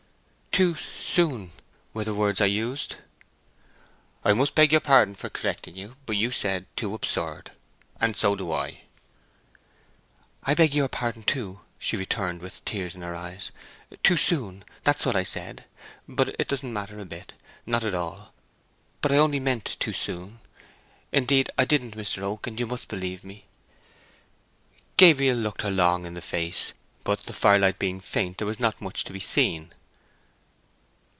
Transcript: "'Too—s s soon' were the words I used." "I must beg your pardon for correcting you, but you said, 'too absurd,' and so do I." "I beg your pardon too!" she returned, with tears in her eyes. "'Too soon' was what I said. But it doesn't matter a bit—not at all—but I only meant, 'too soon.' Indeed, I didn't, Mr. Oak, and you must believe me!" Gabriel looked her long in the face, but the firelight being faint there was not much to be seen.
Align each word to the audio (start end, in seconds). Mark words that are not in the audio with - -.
"'Too—s 0.53 0.81
s 0.81 0.85
soon' 1.05 1.51
were 1.93 2.03
the 2.03 2.13
words 2.13 2.41
I 2.41 2.45
used." 2.45 2.97
"I 4.25 4.33
must 4.33 4.53
beg 4.53 4.73
your 4.73 4.81
pardon 4.81 5.15
for 5.15 5.29
correcting 5.29 5.77
you, 5.77 5.95
but 6.05 6.17
you 6.17 6.29
said, 6.29 6.65
'too 6.75 6.93
absurd,' 6.93 7.53
and 8.01 8.17
so 8.17 8.35
do 8.35 8.51
I." 8.51 8.81
"I 10.43 10.53
beg 10.53 10.73
your 10.73 10.89
pardon 10.89 11.23
too!" 11.23 11.61
she 11.79 11.95
returned, 11.95 12.41
with 12.41 12.65
tears 12.65 12.95
in 12.95 13.01
her 13.01 13.15
eyes. 13.15 13.53
"'Too 14.03 14.17
soon' 14.17 14.65
was 14.85 15.05
what 15.05 15.15
I 15.15 15.23
said. 15.23 15.63
But 16.05 16.35
it 16.37 16.49
doesn't 16.49 16.73
matter 16.73 16.99
a 16.99 17.05
bit—not 17.05 17.85
at 17.85 17.93
all—but 17.93 19.09
I 19.11 19.15
only 19.17 19.39
meant, 19.39 19.77
'too 19.79 19.93
soon.' 19.93 20.41
Indeed, 21.13 21.49
I 21.57 21.63
didn't, 21.63 21.95
Mr. 21.95 22.23
Oak, 22.23 22.45
and 22.45 22.59
you 22.59 22.67
must 22.67 22.89
believe 22.89 23.23
me!" 23.23 23.45
Gabriel 24.97 25.37
looked 25.37 25.61
her 25.61 25.71
long 25.71 26.05
in 26.05 26.13
the 26.13 26.21
face, 26.21 26.73
but 27.05 27.19
the 27.21 27.31
firelight 27.33 27.79
being 27.79 28.01
faint 28.01 28.37
there 28.39 28.47
was 28.47 28.59
not 28.59 28.81
much 28.81 29.05
to 29.05 29.13
be 29.13 29.21
seen. 29.21 29.73